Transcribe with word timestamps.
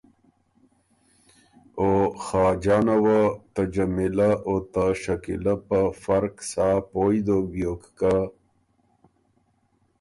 او 1.79 1.89
خاجانه 2.25 2.95
وه 3.03 3.21
ته 3.53 3.61
جمیلۀ 3.73 4.31
اوته 4.47 4.85
شکیلۀ 5.01 5.55
په 5.67 5.79
فرق 6.03 6.35
سا 6.51 6.69
پویٛ 6.91 7.17
دوک 7.25 7.43
بیوک 7.53 7.83